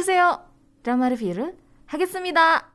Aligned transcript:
안녕하세요. 0.00 0.40
드라마 0.82 1.10
리뷰를 1.10 1.52
하겠습니다. 1.84 2.72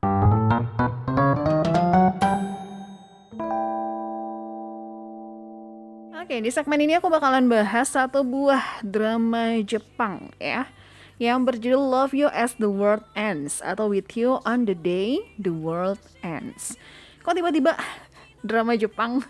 Oke, 6.14 6.46
di 6.46 6.54
segmen 6.54 6.86
ini 6.86 7.02
aku 7.02 7.10
bakalan 7.10 7.50
bahas 7.50 7.90
satu 7.90 8.22
buah 8.22 8.86
drama 8.86 9.66
Jepang 9.66 10.30
ya 10.38 10.70
yang 11.18 11.42
berjudul 11.42 11.82
Love 11.82 12.14
You 12.14 12.30
as 12.30 12.54
the 12.62 12.70
World 12.70 13.02
Ends 13.18 13.66
atau 13.66 13.90
With 13.90 14.14
You 14.14 14.38
on 14.46 14.70
the 14.70 14.78
Day 14.78 15.26
the 15.42 15.50
World 15.50 16.06
Ends. 16.22 16.78
Kok 17.26 17.34
tiba-tiba 17.34 17.82
drama 18.46 18.78
Jepang? 18.78 19.26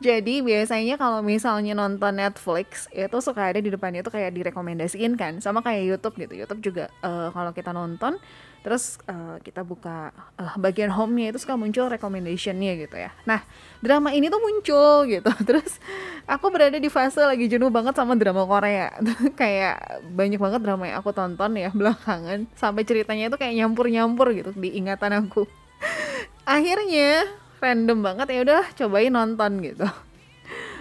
jadi 0.00 0.40
biasanya 0.40 0.96
kalau 0.96 1.20
misalnya 1.20 1.76
nonton 1.76 2.16
Netflix 2.16 2.88
itu 2.94 3.16
suka 3.20 3.52
ada 3.52 3.60
di 3.60 3.68
depannya 3.68 4.00
itu 4.00 4.08
kayak 4.08 4.32
direkomendasiin 4.32 5.12
kan, 5.20 5.44
sama 5.44 5.60
kayak 5.60 5.84
YouTube 5.84 6.16
gitu. 6.16 6.34
YouTube 6.40 6.60
juga 6.72 6.84
uh, 7.04 7.28
kalau 7.34 7.52
kita 7.52 7.70
nonton 7.76 8.16
terus 8.60 9.00
uh, 9.08 9.40
kita 9.40 9.64
buka 9.64 10.12
uh, 10.36 10.52
bagian 10.60 10.92
home-nya 10.92 11.32
itu 11.32 11.40
suka 11.40 11.56
muncul 11.56 11.88
recommendation-nya 11.88 12.76
gitu 12.76 12.96
ya. 13.00 13.08
Nah, 13.24 13.40
drama 13.80 14.12
ini 14.12 14.28
tuh 14.28 14.36
muncul 14.36 15.08
gitu. 15.08 15.32
Terus 15.48 15.80
aku 16.28 16.52
berada 16.52 16.76
di 16.76 16.92
fase 16.92 17.24
lagi 17.24 17.48
jenuh 17.48 17.72
banget 17.72 17.96
sama 17.96 18.12
drama 18.20 18.44
Korea. 18.44 18.92
kayak 19.40 20.04
banyak 20.12 20.36
banget 20.36 20.60
drama 20.60 20.92
yang 20.92 21.00
aku 21.00 21.10
tonton 21.16 21.56
ya 21.56 21.72
belakangan 21.72 22.44
sampai 22.52 22.84
ceritanya 22.84 23.32
itu 23.32 23.36
kayak 23.40 23.56
nyampur-nyampur 23.64 24.28
gitu 24.36 24.52
di 24.52 24.76
ingatan 24.76 25.24
aku. 25.24 25.48
Akhirnya 26.44 27.24
random 27.60 27.98
banget 28.00 28.26
ya 28.32 28.40
udah 28.42 28.62
cobain 28.74 29.12
nonton 29.12 29.60
gitu. 29.60 29.86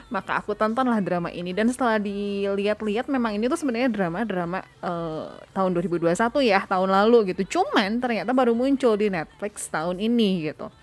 Maka 0.09 0.41
aku 0.41 0.57
tontonlah 0.57 0.97
drama 1.05 1.29
ini. 1.29 1.53
Dan 1.53 1.69
setelah 1.69 2.01
dilihat-lihat 2.01 3.05
memang 3.11 3.37
ini 3.37 3.45
tuh 3.45 3.61
sebenarnya 3.61 3.93
drama-drama 3.93 4.65
uh, 4.81 5.37
tahun 5.53 5.69
2021 5.77 6.17
ya 6.49 6.65
tahun 6.65 6.89
lalu 6.89 7.35
gitu. 7.35 7.61
Cuman 7.61 8.01
ternyata 8.01 8.33
baru 8.33 8.57
muncul 8.57 8.97
di 8.97 9.13
Netflix 9.13 9.69
tahun 9.69 10.01
ini 10.01 10.49
gitu. 10.49 10.73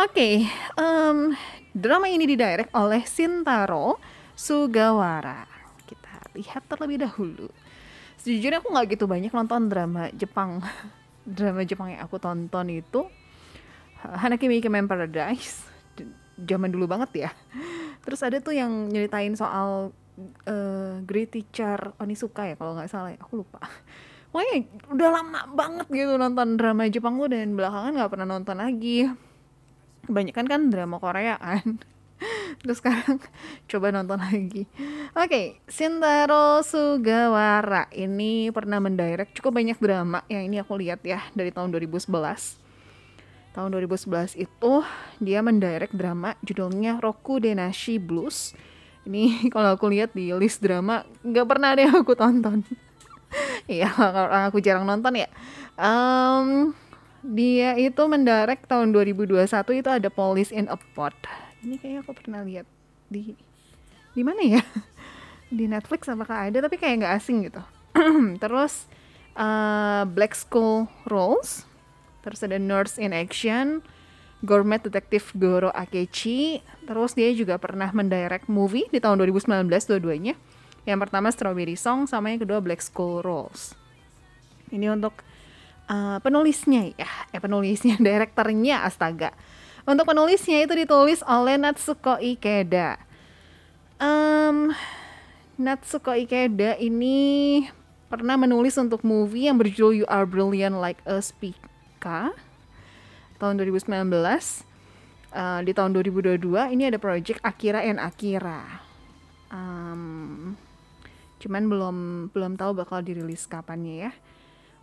Oke 0.00 0.16
okay, 0.16 0.34
um, 0.80 1.36
drama 1.76 2.08
ini 2.08 2.24
didirect 2.24 2.72
oleh 2.72 3.04
Sintaro 3.04 4.00
Sugawara. 4.32 5.44
Kita 5.84 6.32
lihat 6.32 6.64
terlebih 6.64 7.04
dahulu. 7.04 7.52
Sejujurnya 8.16 8.64
aku 8.64 8.72
nggak 8.72 8.96
gitu 8.96 9.04
banyak 9.04 9.28
nonton 9.34 9.68
drama 9.68 10.08
Jepang. 10.16 10.64
Drama 11.30 11.62
Jepang 11.68 11.92
yang 11.92 12.00
aku 12.00 12.16
tonton 12.16 12.66
itu 12.72 13.04
Hanaki 14.02 14.48
Mikemen 14.48 14.88
Paradise. 14.88 15.68
Zaman 16.40 16.72
dulu 16.72 16.88
banget 16.88 17.28
ya. 17.28 17.30
Terus 18.00 18.20
ada 18.24 18.40
tuh 18.40 18.56
yang 18.56 18.88
nyeritain 18.88 19.36
soal 19.36 19.92
uh, 20.48 20.92
Great 21.04 21.36
Teacher 21.36 21.92
Onisuka 22.00 22.48
ya 22.48 22.56
kalau 22.56 22.76
nggak 22.76 22.88
salah 22.88 23.12
ya. 23.12 23.20
Aku 23.20 23.44
lupa. 23.44 23.60
Pokoknya 24.30 24.62
udah 24.94 25.08
lama 25.10 25.40
banget 25.52 25.86
gitu 25.90 26.14
nonton 26.14 26.54
drama 26.54 26.86
Jepang 26.86 27.18
tuh 27.18 27.28
dan 27.34 27.58
belakangan 27.58 27.92
nggak 27.98 28.10
pernah 28.14 28.28
nonton 28.30 28.56
lagi. 28.56 29.10
Kebanyakan 30.06 30.46
kan 30.48 30.60
drama 30.72 30.96
Korea 30.96 31.36
kan. 31.36 31.76
Terus 32.62 32.78
sekarang 32.80 33.20
coba 33.70 33.86
nonton 33.92 34.20
lagi. 34.22 34.64
Oke, 35.12 35.28
okay, 35.28 35.46
Shintaro 35.68 36.62
Sugawara. 36.64 37.90
Ini 37.92 38.54
pernah 38.54 38.80
mendirect. 38.80 39.36
Cukup 39.36 39.60
banyak 39.60 39.76
drama. 39.76 40.24
Yang 40.30 40.42
ini 40.46 40.56
aku 40.62 40.72
lihat 40.78 41.04
ya 41.04 41.20
dari 41.34 41.50
tahun 41.52 41.74
2011 41.74 42.69
tahun 43.50 43.74
2011 43.74 44.38
itu 44.38 44.72
dia 45.18 45.42
mendirect 45.42 45.94
drama 45.96 46.38
judulnya 46.46 47.02
Roku 47.02 47.42
Denashi 47.42 47.98
Blues 47.98 48.54
ini 49.08 49.38
kalau 49.54 49.74
aku 49.74 49.90
lihat 49.90 50.14
di 50.14 50.30
list 50.36 50.62
drama 50.62 51.02
nggak 51.26 51.46
pernah 51.46 51.74
ada 51.74 51.82
yang 51.86 51.96
aku 52.00 52.14
tonton 52.14 52.62
Iya, 53.70 53.90
orang 53.94 54.50
aku 54.50 54.58
jarang 54.58 54.82
nonton 54.86 55.14
ya. 55.14 55.28
Um, 55.78 56.74
dia 57.22 57.76
itu 57.78 58.02
mendirect 58.08 58.66
tahun 58.66 58.90
2021 58.90 59.46
itu 59.78 59.90
ada 59.90 60.08
Police 60.10 60.50
in 60.50 60.66
a 60.66 60.74
Pot. 60.74 61.14
Ini 61.62 61.78
kayaknya 61.78 62.00
aku 62.02 62.12
pernah 62.16 62.40
lihat 62.42 62.66
di 63.06 63.36
di 64.10 64.22
mana 64.26 64.42
ya? 64.42 64.62
Di 65.50 65.66
Netflix 65.66 66.06
apakah 66.06 66.46
ada? 66.46 66.62
Tapi 66.62 66.78
kayak 66.78 67.02
nggak 67.02 67.14
asing 67.18 67.50
gitu. 67.50 67.62
Terus 68.42 68.86
uh, 69.34 70.06
Black 70.06 70.34
School 70.38 70.86
Rules 71.10 71.66
terus 72.20 72.44
ada 72.44 72.60
Nurse 72.60 73.00
in 73.00 73.12
Action, 73.16 73.80
Gourmet 74.40 74.80
Detective 74.80 75.36
Goro 75.36 75.68
Akechi, 75.76 76.64
terus 76.88 77.12
dia 77.12 77.28
juga 77.36 77.60
pernah 77.60 77.92
mendirect 77.92 78.48
movie 78.48 78.88
di 78.88 78.96
tahun 78.96 79.20
2019 79.20 79.68
dua-duanya. 79.68 80.32
Yang 80.88 80.98
pertama 81.04 81.28
Strawberry 81.28 81.76
Song 81.76 82.08
sama 82.08 82.32
yang 82.32 82.40
kedua 82.40 82.64
Black 82.64 82.80
School 82.80 83.20
Rolls. 83.20 83.76
Ini 84.72 84.96
untuk 84.96 85.12
uh, 85.92 86.16
penulisnya 86.24 86.96
ya, 86.96 87.10
eh 87.36 87.40
penulisnya, 87.40 88.00
direkturnya 88.06 88.88
astaga. 88.88 89.36
Untuk 89.84 90.08
penulisnya 90.08 90.64
itu 90.64 90.72
ditulis 90.72 91.20
oleh 91.28 91.60
Natsuko 91.60 92.16
Ikeda. 92.16 92.96
Um, 94.00 94.72
Natsuko 95.60 96.16
Ikeda 96.16 96.80
ini 96.80 97.68
pernah 98.08 98.40
menulis 98.40 98.72
untuk 98.80 99.04
movie 99.04 99.52
yang 99.52 99.60
berjudul 99.60 100.04
You 100.04 100.06
Are 100.08 100.24
Brilliant 100.24 100.80
Like 100.80 101.04
a 101.04 101.20
Speak 101.20 101.69
tahun 103.40 103.54
2019 103.56 103.88
uh, 105.32 105.60
di 105.64 105.72
tahun 105.72 105.90
2022 105.96 106.74
ini 106.76 106.82
ada 106.90 106.98
project 107.00 107.40
Akira 107.42 107.80
and 107.82 107.98
Akira. 108.02 108.82
Um, 109.50 110.54
cuman 111.40 111.66
belum 111.66 111.96
belum 112.30 112.52
tahu 112.60 112.76
bakal 112.76 113.02
dirilis 113.02 113.48
kapannya 113.48 114.10
ya. 114.10 114.12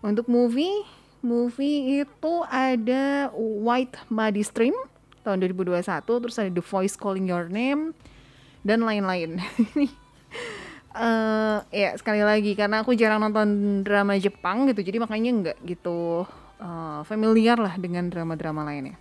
Untuk 0.01 0.27
movie 0.27 0.83
movie 1.21 2.05
itu 2.05 2.33
ada 2.47 3.33
White 3.33 4.09
Muddy 4.09 4.43
Stream 4.45 4.75
tahun 5.25 5.43
2021 5.43 5.83
terus 6.05 6.35
ada 6.39 6.51
The 6.51 6.63
Voice 6.63 6.95
Calling 6.95 7.27
Your 7.27 7.49
Name 7.51 7.91
dan 8.63 8.83
lain-lain. 8.83 9.41
Uh, 10.93 11.61
ya 11.73 11.93
sekali 11.99 12.21
lagi 12.23 12.55
karena 12.55 12.81
aku 12.81 12.95
jarang 12.97 13.21
nonton 13.21 13.81
drama 13.83 14.15
Jepang 14.17 14.67
gitu 14.71 14.81
jadi 14.81 14.97
makanya 15.03 15.31
nggak 15.43 15.57
gitu 15.67 16.25
uh, 16.61 17.01
familiar 17.05 17.57
lah 17.57 17.75
dengan 17.77 18.09
drama-drama 18.09 18.65
lainnya. 18.65 18.97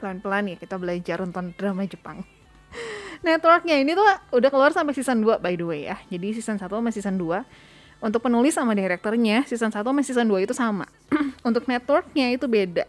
Pelan-pelan 0.00 0.52
ya 0.52 0.56
kita 0.58 0.76
belajar 0.76 1.22
nonton 1.22 1.54
drama 1.54 1.86
Jepang. 1.86 2.26
Networknya 3.26 3.78
ini 3.78 3.94
tuh 3.94 4.06
udah 4.34 4.50
keluar 4.50 4.74
sampai 4.74 4.96
season 4.96 5.22
2 5.22 5.38
by 5.38 5.54
the 5.54 5.66
way 5.66 5.80
ya. 5.86 5.96
Jadi 6.10 6.40
season 6.40 6.58
1 6.58 6.66
sama 6.66 6.90
season 6.90 7.16
2 7.20 8.02
untuk 8.02 8.20
penulis 8.26 8.58
sama 8.58 8.74
direkturnya 8.74 9.46
season 9.46 9.70
1 9.70 9.86
sama 9.86 10.00
season 10.02 10.26
2 10.26 10.46
itu 10.48 10.54
sama. 10.56 10.90
untuk 11.48 11.68
networknya 11.70 12.34
itu 12.34 12.50
beda. 12.50 12.88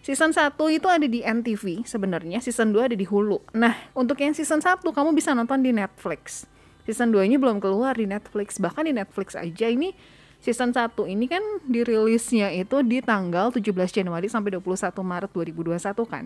Season 0.00 0.32
1 0.32 0.56
itu 0.72 0.88
ada 0.88 1.04
di 1.04 1.20
NTV 1.20 1.84
sebenarnya, 1.84 2.40
season 2.40 2.72
2 2.72 2.88
ada 2.88 2.96
di 2.96 3.04
Hulu. 3.04 3.52
Nah, 3.52 3.76
untuk 3.92 4.16
yang 4.16 4.32
season 4.32 4.64
1 4.64 4.80
kamu 4.80 5.12
bisa 5.12 5.36
nonton 5.36 5.60
di 5.60 5.76
Netflix. 5.76 6.48
Season 6.88 7.12
2 7.12 7.28
nya 7.28 7.36
belum 7.36 7.60
keluar 7.60 7.92
di 7.92 8.08
Netflix. 8.08 8.56
Bahkan 8.56 8.88
di 8.88 8.96
Netflix 8.96 9.36
aja 9.36 9.68
ini 9.68 9.92
season 10.40 10.72
1 10.72 10.96
ini 11.08 11.28
kan 11.28 11.44
dirilisnya 11.68 12.48
itu 12.56 12.80
di 12.80 13.04
tanggal 13.04 13.52
17 13.52 13.70
Januari 13.92 14.26
sampai 14.26 14.56
21 14.56 14.92
Maret 15.04 15.30
2021 15.32 15.76
kan. 16.08 16.24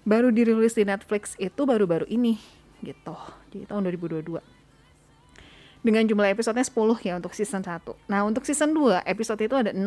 Baru 0.00 0.32
dirilis 0.32 0.72
di 0.72 0.88
Netflix 0.88 1.36
itu 1.36 1.62
baru-baru 1.68 2.08
ini 2.08 2.40
gitu. 2.80 3.16
Jadi 3.52 3.68
tahun 3.68 3.84
2022. 3.92 4.40
Dengan 5.80 6.04
jumlah 6.04 6.28
episodenya 6.28 6.64
10 6.64 7.08
ya 7.08 7.16
untuk 7.16 7.32
season 7.32 7.64
1. 7.64 7.96
Nah, 8.04 8.20
untuk 8.28 8.44
season 8.44 8.76
2 8.76 9.00
episode 9.04 9.40
itu 9.40 9.56
ada 9.56 9.72
6. 9.72 9.80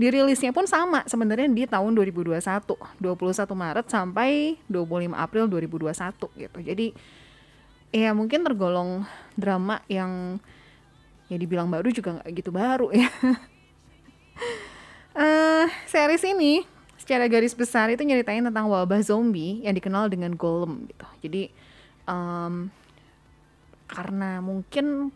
Dirilisnya 0.00 0.56
pun 0.56 0.64
sama 0.64 1.04
sebenarnya 1.04 1.48
di 1.52 1.68
tahun 1.68 1.92
2021, 1.92 2.40
21 2.40 3.52
Maret 3.52 3.86
sampai 3.92 4.56
25 4.72 5.12
April 5.12 5.44
2021 5.52 6.32
gitu. 6.32 6.58
Jadi 6.64 6.86
ya 7.92 8.12
mungkin 8.16 8.40
tergolong 8.44 9.04
drama 9.36 9.84
yang 9.88 10.40
ya 11.28 11.36
dibilang 11.36 11.68
baru 11.68 11.92
juga 11.92 12.18
nggak 12.18 12.28
gitu 12.32 12.50
baru 12.50 12.88
ya. 12.92 13.08
Uh, 15.12 15.68
series 15.92 16.24
ini 16.24 16.64
secara 16.96 17.24
garis 17.24 17.56
besar 17.56 17.88
itu 17.88 18.04
nyeritain 18.04 18.44
tentang 18.44 18.68
wabah 18.68 19.00
zombie 19.00 19.64
yang 19.64 19.72
dikenal 19.72 20.12
dengan 20.12 20.36
golem 20.36 20.88
gitu. 20.88 21.06
Jadi 21.24 21.42
um, 22.04 22.68
karena 23.88 24.44
mungkin 24.44 25.08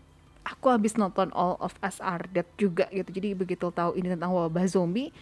aku 0.44 0.72
habis 0.72 0.96
nonton 0.96 1.28
All 1.36 1.60
of 1.60 1.76
Us 1.84 2.00
Are 2.00 2.24
Dead 2.32 2.48
juga 2.56 2.88
gitu. 2.88 3.10
Jadi 3.12 3.36
begitu 3.36 3.68
tahu 3.68 3.96
ini 3.96 4.12
tentang 4.12 4.32
wabah 4.32 4.64
zombie 4.68 5.12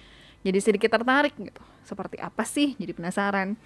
jadi 0.40 0.58
sedikit 0.62 0.94
tertarik 0.94 1.34
gitu. 1.36 1.62
Seperti 1.84 2.16
apa 2.20 2.46
sih? 2.46 2.78
Jadi 2.78 2.92
penasaran. 2.96 3.58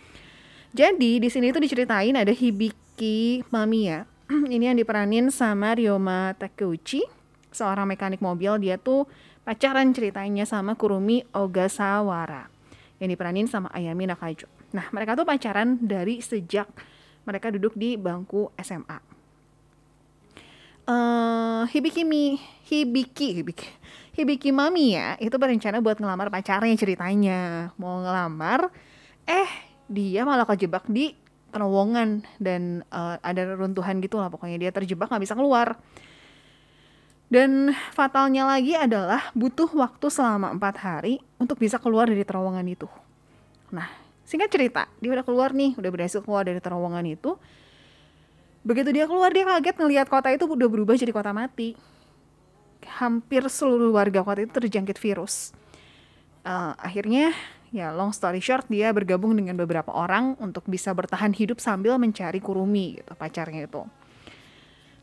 Jadi 0.74 1.22
di 1.22 1.28
sini 1.30 1.54
itu 1.54 1.62
diceritain 1.62 2.16
ada 2.18 2.34
Hibiki 2.34 3.46
Mamiya 3.52 4.10
ini 4.54 4.72
yang 4.72 4.78
diperanin 4.78 5.28
sama 5.28 5.76
Ryoma 5.76 6.32
Takeuchi 6.40 7.04
seorang 7.52 7.84
mekanik 7.84 8.24
mobil 8.24 8.56
dia 8.56 8.80
tuh 8.80 9.04
pacaran 9.44 9.92
ceritanya 9.92 10.48
sama 10.48 10.74
Kurumi 10.74 11.22
Ogasawara 11.36 12.48
yang 12.98 13.12
diperanin 13.12 13.44
sama 13.44 13.68
Ayami 13.76 14.08
Nakajo. 14.08 14.48
Nah 14.72 14.88
mereka 14.90 15.12
tuh 15.12 15.28
pacaran 15.28 15.76
dari 15.76 16.24
sejak 16.24 16.66
mereka 17.28 17.52
duduk 17.52 17.76
di 17.76 18.00
bangku 18.00 18.48
SMA. 18.60 18.98
Uh, 20.84 21.64
eh, 21.64 21.72
Hibiki 21.72 22.04
Mi, 22.04 22.36
Hibiki, 22.68 23.40
Hibiki, 23.40 23.68
Hibiki 24.12 24.50
Mamiya 24.52 25.16
itu 25.16 25.32
berencana 25.40 25.80
buat 25.80 25.96
ngelamar 25.96 26.28
pacarnya 26.28 26.76
ceritanya. 26.76 27.72
Mau 27.80 28.04
ngelamar, 28.04 28.68
eh 29.24 29.48
dia 29.88 30.28
malah 30.28 30.44
kejebak 30.44 30.84
di 30.88 31.16
terowongan 31.54 32.26
dan 32.42 32.82
uh, 32.90 33.14
ada 33.22 33.54
runtuhan 33.54 34.02
gitu 34.02 34.18
lah 34.18 34.26
pokoknya 34.26 34.58
dia 34.58 34.70
terjebak 34.74 35.06
nggak 35.06 35.22
bisa 35.22 35.38
keluar. 35.38 35.78
Dan 37.30 37.72
fatalnya 37.94 38.44
lagi 38.44 38.74
adalah 38.74 39.30
butuh 39.32 39.70
waktu 39.72 40.06
selama 40.10 40.50
empat 40.54 40.76
hari 40.82 41.22
untuk 41.38 41.62
bisa 41.62 41.78
keluar 41.78 42.10
dari 42.10 42.26
terowongan 42.26 42.66
itu. 42.68 42.90
Nah, 43.72 43.88
singkat 44.22 44.52
cerita, 44.52 44.86
dia 45.00 45.14
udah 45.14 45.24
keluar 45.24 45.50
nih, 45.56 45.74
udah 45.74 45.90
berhasil 45.90 46.20
keluar 46.20 46.44
dari 46.44 46.60
terowongan 46.60 47.06
itu. 47.08 47.34
Begitu 48.62 48.92
dia 48.92 49.08
keluar, 49.08 49.32
dia 49.32 49.42
kaget 49.48 49.76
ngelihat 49.76 50.06
kota 50.06 50.30
itu 50.30 50.44
udah 50.46 50.68
berubah 50.68 50.94
jadi 50.94 51.10
kota 51.10 51.32
mati. 51.32 51.74
Hampir 53.00 53.42
seluruh 53.48 53.90
warga 53.96 54.20
kota 54.20 54.44
itu 54.44 54.52
terjangkit 54.54 55.00
virus. 55.00 55.56
Uh, 56.44 56.76
akhirnya, 56.76 57.32
ya 57.72 57.88
long 57.96 58.12
story 58.12 58.38
short, 58.38 58.68
dia 58.68 58.92
bergabung 58.92 59.32
dengan 59.32 59.56
beberapa 59.56 59.88
orang 59.90 60.36
untuk 60.36 60.68
bisa 60.68 60.92
bertahan 60.92 61.32
hidup 61.32 61.56
sambil 61.56 61.96
mencari 61.96 62.36
Kurumi 62.36 63.00
gitu, 63.00 63.16
pacarnya 63.16 63.64
itu. 63.64 63.82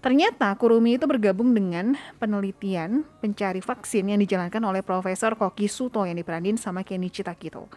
Ternyata 0.02 0.54
Kurumi 0.58 0.98
itu 0.98 1.06
bergabung 1.06 1.54
dengan 1.54 1.98
penelitian 2.18 3.06
pencari 3.22 3.62
vaksin 3.62 4.10
yang 4.10 4.22
dijalankan 4.22 4.62
oleh 4.66 4.82
Profesor 4.82 5.38
Koki 5.38 5.70
Suto 5.70 6.06
yang 6.06 6.18
diperanin 6.18 6.58
sama 6.58 6.82
Kenichi 6.82 7.22
Takito. 7.22 7.70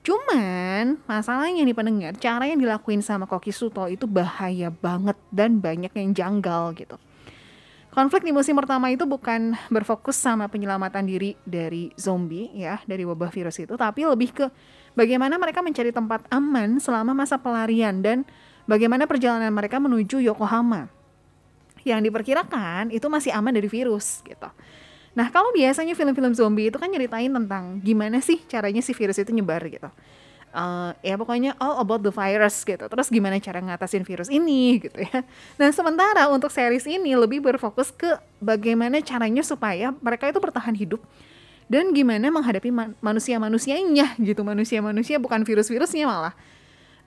Cuman 0.00 1.00
masalahnya 1.04 1.60
nih 1.60 1.76
pendengar, 1.76 2.12
cara 2.16 2.48
yang 2.48 2.60
dilakuin 2.60 3.04
sama 3.04 3.28
Koki 3.28 3.52
Suto 3.52 3.84
itu 3.88 4.08
bahaya 4.08 4.72
banget 4.72 5.16
dan 5.28 5.60
banyak 5.60 5.92
yang 5.92 6.16
janggal 6.16 6.72
gitu. 6.76 6.96
Konflik 7.90 8.22
di 8.22 8.30
musim 8.30 8.54
pertama 8.54 8.86
itu 8.94 9.02
bukan 9.02 9.58
berfokus 9.66 10.14
sama 10.14 10.46
penyelamatan 10.46 11.02
diri 11.10 11.34
dari 11.42 11.90
zombie 11.98 12.46
ya, 12.54 12.78
dari 12.86 13.02
wabah 13.02 13.34
virus 13.34 13.58
itu, 13.58 13.74
tapi 13.74 14.06
lebih 14.06 14.30
ke 14.30 14.46
bagaimana 14.94 15.34
mereka 15.42 15.58
mencari 15.58 15.90
tempat 15.90 16.22
aman 16.30 16.78
selama 16.78 17.10
masa 17.18 17.34
pelarian 17.34 17.98
dan 17.98 18.22
bagaimana 18.70 19.10
perjalanan 19.10 19.50
mereka 19.50 19.82
menuju 19.82 20.22
Yokohama. 20.22 20.86
Yang 21.82 22.06
diperkirakan 22.06 22.94
itu 22.94 23.10
masih 23.10 23.34
aman 23.34 23.50
dari 23.50 23.66
virus 23.66 24.22
gitu. 24.22 24.46
Nah, 25.10 25.26
kalau 25.34 25.50
biasanya 25.50 25.98
film-film 25.98 26.30
zombie 26.30 26.70
itu 26.70 26.78
kan 26.78 26.86
nyeritain 26.86 27.34
tentang 27.34 27.82
gimana 27.82 28.22
sih 28.22 28.38
caranya 28.46 28.78
si 28.86 28.94
virus 28.94 29.18
itu 29.18 29.34
nyebar 29.34 29.66
gitu. 29.66 29.90
Uh, 30.50 30.90
ya 31.06 31.14
pokoknya 31.14 31.54
all 31.62 31.78
about 31.78 32.02
the 32.02 32.10
virus 32.10 32.66
gitu. 32.66 32.82
Terus 32.90 33.06
gimana 33.06 33.38
cara 33.38 33.62
ngatasin 33.62 34.02
virus 34.02 34.26
ini 34.26 34.82
gitu 34.82 34.98
ya. 34.98 35.22
Nah, 35.62 35.70
sementara 35.70 36.26
untuk 36.26 36.50
series 36.50 36.84
ini 36.90 37.14
lebih 37.14 37.38
berfokus 37.38 37.94
ke 37.94 38.18
bagaimana 38.42 38.98
caranya 38.98 39.46
supaya 39.46 39.94
mereka 40.02 40.26
itu 40.26 40.42
bertahan 40.42 40.74
hidup 40.74 40.98
dan 41.70 41.94
gimana 41.94 42.34
menghadapi 42.34 42.74
manusia-manusianya 42.98 44.18
gitu. 44.18 44.42
Manusia-manusia 44.42 45.22
bukan 45.22 45.46
virus-virusnya 45.46 46.10
malah. 46.10 46.34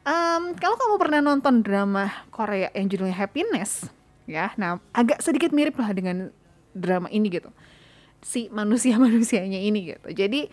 Um, 0.04 0.56
kalau 0.56 0.76
kamu 0.80 0.96
pernah 1.00 1.20
nonton 1.20 1.64
drama 1.64 2.12
Korea 2.32 2.72
yang 2.76 2.92
judulnya 2.92 3.16
Happiness, 3.16 3.88
ya, 4.28 4.52
nah 4.60 4.80
agak 4.92 5.24
sedikit 5.24 5.56
mirip 5.56 5.80
lah 5.80 5.96
dengan 5.96 6.28
drama 6.76 7.08
ini 7.08 7.32
gitu 7.32 7.48
si 8.24 8.48
manusia-manusianya 8.50 9.60
ini 9.60 9.94
gitu. 9.94 10.08
Jadi 10.16 10.48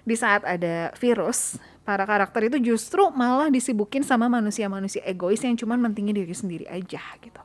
di 0.00 0.16
saat 0.16 0.42
ada 0.48 0.90
virus, 0.96 1.60
para 1.84 2.04
karakter 2.04 2.52
itu 2.52 2.72
justru 2.72 3.08
malah 3.10 3.48
disibukin 3.48 4.04
sama 4.04 4.28
manusia-manusia 4.28 5.02
egois 5.08 5.40
yang 5.40 5.56
cuma 5.56 5.74
mentingin 5.74 6.14
diri 6.14 6.34
sendiri 6.36 6.66
aja 6.68 7.00
gitu. 7.24 7.42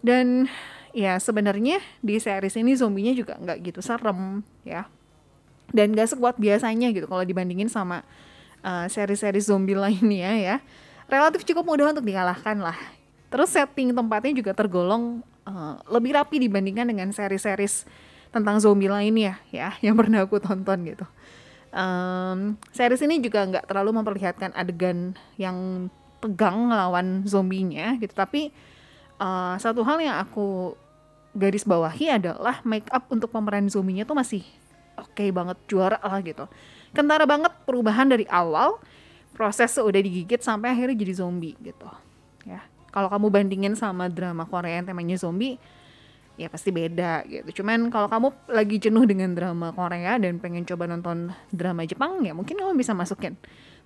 Dan 0.00 0.48
ya 0.96 1.20
sebenarnya 1.20 1.78
di 2.00 2.16
series 2.16 2.56
ini 2.56 2.72
zombinya 2.76 3.12
juga 3.12 3.36
nggak 3.40 3.58
gitu 3.64 3.80
serem 3.80 4.44
ya. 4.64 4.88
Dan 5.70 5.94
gak 5.94 6.18
sekuat 6.18 6.34
biasanya 6.34 6.90
gitu 6.90 7.06
kalau 7.06 7.22
dibandingin 7.22 7.70
sama 7.70 8.02
uh, 8.66 8.90
seri-seri 8.90 9.38
zombie 9.38 9.78
lainnya 9.86 10.34
ya. 10.34 10.56
Relatif 11.06 11.42
cukup 11.46 11.66
mudah 11.66 11.94
untuk 11.94 12.06
dikalahkan 12.06 12.58
lah. 12.58 12.78
Terus 13.30 13.54
setting 13.54 13.94
tempatnya 13.94 14.34
juga 14.34 14.50
tergolong 14.54 15.22
uh, 15.46 15.78
lebih 15.86 16.18
rapi 16.18 16.42
dibandingkan 16.42 16.90
dengan 16.90 17.14
seri-series 17.14 17.86
tentang 18.30 18.62
zombie 18.62 18.90
lainnya 18.90 19.42
ya 19.50 19.74
yang 19.82 19.98
pernah 19.98 20.26
aku 20.26 20.42
tonton 20.42 20.86
gitu. 20.86 21.06
Um, 21.70 22.58
series 22.74 22.98
ini 23.06 23.22
juga 23.22 23.46
nggak 23.46 23.70
terlalu 23.70 24.02
memperlihatkan 24.02 24.50
adegan 24.58 25.14
yang 25.38 25.86
tegang 26.18 26.66
ngelawan 26.66 27.22
zombinya 27.24 27.94
gitu, 28.02 28.10
tapi 28.10 28.50
uh, 29.22 29.54
satu 29.54 29.86
hal 29.86 30.02
yang 30.02 30.18
aku 30.18 30.74
garis 31.30 31.62
bawahi 31.62 32.10
adalah 32.10 32.58
make 32.66 32.90
up 32.90 33.06
untuk 33.14 33.30
pemeran 33.30 33.70
zombinya 33.70 34.02
tuh 34.02 34.18
masih 34.18 34.42
oke 34.98 35.14
okay 35.14 35.30
banget 35.30 35.56
juara 35.70 36.02
lah 36.02 36.18
gitu. 36.26 36.50
Kentara 36.90 37.22
banget 37.22 37.54
perubahan 37.62 38.10
dari 38.10 38.26
awal 38.26 38.82
proses 39.30 39.70
udah 39.78 40.02
digigit 40.02 40.42
sampai 40.42 40.74
akhirnya 40.74 40.98
jadi 40.98 41.22
zombie 41.22 41.54
gitu 41.62 41.86
ya. 42.44 42.66
Kalau 42.90 43.06
kamu 43.06 43.30
bandingin 43.30 43.78
sama 43.78 44.10
drama 44.10 44.42
Korea 44.42 44.82
yang 44.82 44.90
temanya 44.90 45.14
zombie, 45.14 45.54
ya 46.40 46.48
pasti 46.48 46.72
beda 46.72 47.28
gitu. 47.28 47.60
Cuman 47.60 47.92
kalau 47.92 48.08
kamu 48.08 48.32
lagi 48.48 48.80
jenuh 48.80 49.04
dengan 49.04 49.36
drama 49.36 49.76
Korea 49.76 50.16
dan 50.16 50.40
pengen 50.40 50.64
coba 50.64 50.88
nonton 50.88 51.36
drama 51.52 51.84
Jepang 51.84 52.24
ya 52.24 52.32
mungkin 52.32 52.56
kamu 52.56 52.72
bisa 52.80 52.96
masukin 52.96 53.36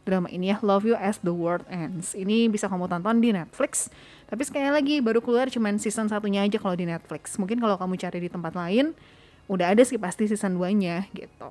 drama 0.06 0.30
ini 0.30 0.54
ya 0.54 0.62
Love 0.62 0.86
You 0.86 0.94
As 0.94 1.18
The 1.18 1.34
World 1.34 1.66
Ends. 1.66 2.14
Ini 2.14 2.46
bisa 2.46 2.70
kamu 2.70 2.86
tonton 2.86 3.18
di 3.18 3.34
Netflix. 3.34 3.90
Tapi 4.30 4.46
sekali 4.46 4.70
lagi 4.70 5.02
baru 5.02 5.18
keluar 5.18 5.50
cuman 5.50 5.82
season 5.82 6.06
satunya 6.06 6.46
aja 6.46 6.60
kalau 6.62 6.78
di 6.78 6.86
Netflix. 6.86 7.34
Mungkin 7.40 7.58
kalau 7.58 7.74
kamu 7.74 7.98
cari 7.98 8.18
di 8.22 8.30
tempat 8.30 8.54
lain 8.54 8.94
udah 9.50 9.74
ada 9.74 9.82
sih 9.82 10.00
pasti 10.00 10.30
season 10.30 10.56
2-nya 10.56 11.10
gitu. 11.12 11.48